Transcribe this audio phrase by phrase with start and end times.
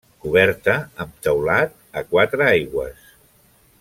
[0.25, 3.13] Coberta amb teulat a quatre aigües.